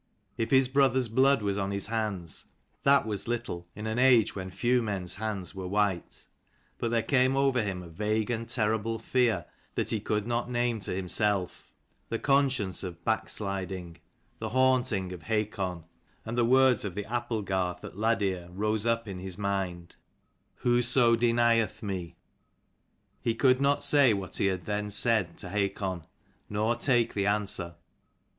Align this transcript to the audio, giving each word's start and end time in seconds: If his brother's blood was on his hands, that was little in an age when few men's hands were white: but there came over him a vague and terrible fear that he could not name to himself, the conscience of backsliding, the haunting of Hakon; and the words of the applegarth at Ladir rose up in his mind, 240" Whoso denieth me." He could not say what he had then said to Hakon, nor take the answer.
If 0.35 0.49
his 0.49 0.67
brother's 0.67 1.09
blood 1.09 1.43
was 1.43 1.59
on 1.59 1.69
his 1.69 1.85
hands, 1.85 2.47
that 2.81 3.05
was 3.05 3.27
little 3.27 3.67
in 3.75 3.85
an 3.85 3.99
age 3.99 4.35
when 4.35 4.49
few 4.49 4.81
men's 4.81 5.17
hands 5.17 5.53
were 5.53 5.67
white: 5.67 6.25
but 6.79 6.89
there 6.89 7.03
came 7.03 7.37
over 7.37 7.61
him 7.61 7.83
a 7.83 7.87
vague 7.87 8.31
and 8.31 8.49
terrible 8.49 8.97
fear 8.97 9.45
that 9.75 9.91
he 9.91 9.99
could 9.99 10.25
not 10.25 10.49
name 10.49 10.79
to 10.79 10.91
himself, 10.95 11.71
the 12.09 12.17
conscience 12.17 12.81
of 12.81 13.05
backsliding, 13.05 13.97
the 14.39 14.49
haunting 14.49 15.13
of 15.13 15.21
Hakon; 15.21 15.83
and 16.25 16.35
the 16.35 16.45
words 16.45 16.83
of 16.83 16.95
the 16.95 17.05
applegarth 17.05 17.83
at 17.85 17.95
Ladir 17.95 18.47
rose 18.53 18.87
up 18.87 19.07
in 19.07 19.19
his 19.19 19.37
mind, 19.37 19.97
240" 20.63 20.63
Whoso 20.63 21.15
denieth 21.15 21.83
me." 21.83 22.15
He 23.21 23.35
could 23.35 23.61
not 23.61 23.83
say 23.83 24.15
what 24.15 24.37
he 24.37 24.47
had 24.47 24.65
then 24.65 24.89
said 24.89 25.37
to 25.37 25.49
Hakon, 25.49 26.07
nor 26.49 26.75
take 26.75 27.13
the 27.13 27.27
answer. 27.27 27.75